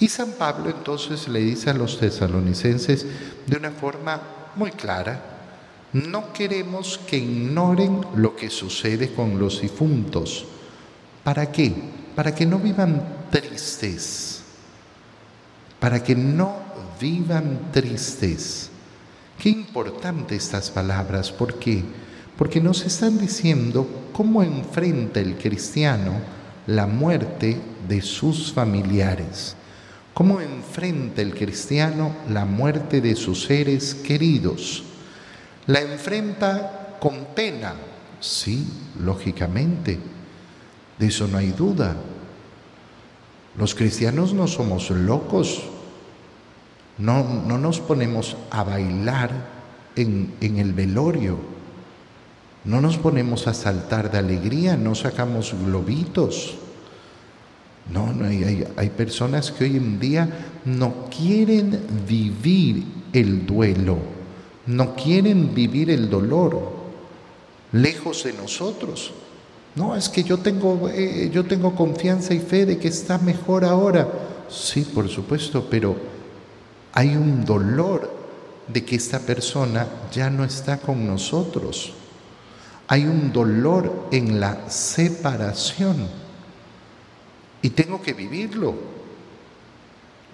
[0.00, 3.06] Y San Pablo entonces le dice a los tesalonicenses
[3.46, 4.20] de una forma
[4.56, 5.22] muy clara,
[5.92, 10.46] no queremos que ignoren lo que sucede con los difuntos.
[11.22, 11.74] ¿Para qué?
[12.16, 14.42] Para que no vivan tristes.
[15.78, 16.56] Para que no
[16.98, 18.70] vivan tristes.
[19.38, 21.30] Qué importante estas palabras.
[21.30, 21.84] ¿Por qué?
[22.38, 26.12] Porque nos están diciendo cómo enfrenta el cristiano
[26.66, 29.56] la muerte de sus familiares.
[30.14, 34.82] ¿Cómo enfrenta el cristiano la muerte de sus seres queridos?
[35.66, 37.74] ¿La enfrenta con pena?
[38.20, 38.66] Sí,
[39.02, 39.98] lógicamente.
[40.98, 41.96] De eso no hay duda.
[43.56, 45.62] Los cristianos no somos locos.
[46.98, 49.30] No, no nos ponemos a bailar
[49.96, 51.38] en, en el velorio.
[52.64, 56.56] No nos ponemos a saltar de alegría, no sacamos globitos.
[57.92, 60.28] No, no hay, hay, personas que hoy en día
[60.64, 63.98] no quieren vivir el duelo,
[64.66, 66.80] no quieren vivir el dolor
[67.72, 69.12] lejos de nosotros.
[69.74, 73.64] No, es que yo tengo, eh, yo tengo confianza y fe de que está mejor
[73.64, 74.08] ahora.
[74.48, 75.96] Sí, por supuesto, pero
[76.92, 78.10] hay un dolor
[78.66, 81.92] de que esta persona ya no está con nosotros.
[82.88, 86.08] Hay un dolor en la separación.
[87.62, 88.74] Y tengo que vivirlo.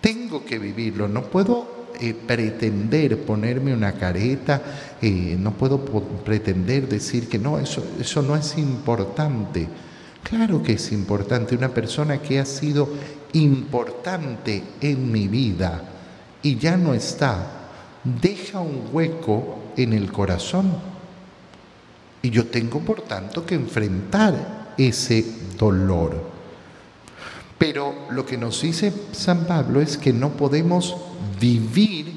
[0.00, 1.08] Tengo que vivirlo.
[1.08, 4.62] No puedo eh, pretender ponerme una careta,
[5.02, 5.80] eh, no puedo
[6.24, 9.66] pretender decir que no, eso, eso no es importante.
[10.22, 11.56] Claro que es importante.
[11.56, 12.88] Una persona que ha sido
[13.32, 15.82] importante en mi vida
[16.42, 17.70] y ya no está,
[18.04, 20.70] deja un hueco en el corazón.
[22.22, 25.24] Y yo tengo, por tanto, que enfrentar ese
[25.58, 26.37] dolor.
[27.58, 30.96] Pero lo que nos dice San Pablo es que no podemos
[31.40, 32.12] vivir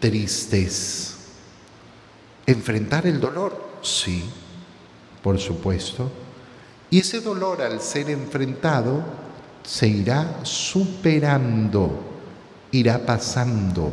[0.00, 1.16] tristes.
[2.46, 3.76] ¿Enfrentar el dolor?
[3.82, 4.24] Sí,
[5.22, 6.10] por supuesto.
[6.90, 9.04] Y ese dolor al ser enfrentado
[9.62, 12.00] se irá superando,
[12.70, 13.92] irá pasando,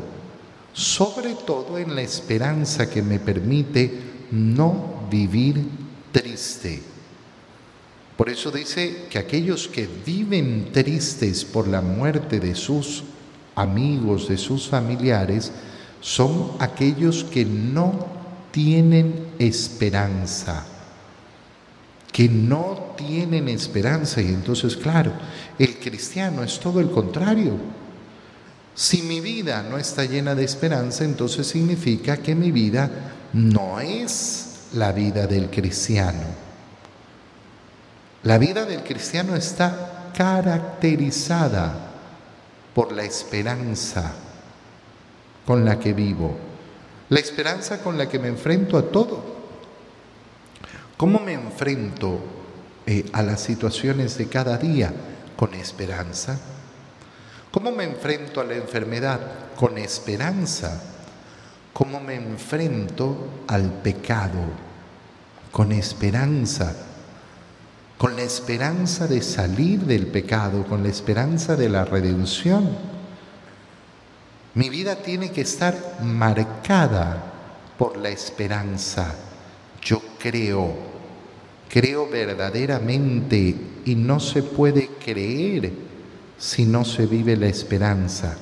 [0.72, 5.68] sobre todo en la esperanza que me permite no vivir
[6.12, 6.93] triste.
[8.18, 13.04] Por eso dice que aquellos que viven tristes por la muerte de sus
[13.56, 15.52] amigos, de sus familiares,
[16.00, 18.08] son aquellos que no
[18.52, 20.66] tienen esperanza,
[22.12, 24.22] que no tienen esperanza.
[24.22, 25.12] Y entonces, claro,
[25.58, 27.58] el cristiano es todo el contrario.
[28.76, 32.90] Si mi vida no está llena de esperanza, entonces significa que mi vida
[33.34, 36.53] no es la vida del cristiano.
[38.24, 41.74] La vida del cristiano está caracterizada
[42.74, 44.14] por la esperanza
[45.46, 46.38] con la que vivo,
[47.10, 49.22] la esperanza con la que me enfrento a todo.
[50.96, 52.18] ¿Cómo me enfrento
[52.86, 54.94] eh, a las situaciones de cada día?
[55.36, 56.40] Con esperanza.
[57.52, 59.20] ¿Cómo me enfrento a la enfermedad?
[59.58, 60.82] Con esperanza.
[61.74, 63.18] ¿Cómo me enfrento
[63.48, 64.40] al pecado?
[65.52, 66.74] Con esperanza
[68.04, 72.70] con la esperanza de salir del pecado, con la esperanza de la redención.
[74.56, 77.24] Mi vida tiene que estar marcada
[77.78, 79.16] por la esperanza.
[79.82, 80.74] Yo creo,
[81.70, 83.56] creo verdaderamente
[83.86, 85.72] y no se puede creer
[86.38, 88.36] si no se vive la esperanza.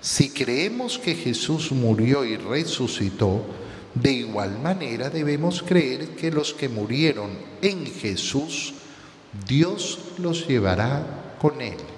[0.00, 3.46] Si creemos que Jesús murió y resucitó,
[3.94, 7.30] de igual manera debemos creer que los que murieron
[7.62, 8.74] en Jesús,
[9.46, 11.95] Dios los llevará con él.